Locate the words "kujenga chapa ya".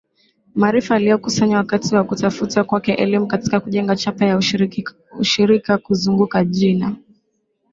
3.59-4.39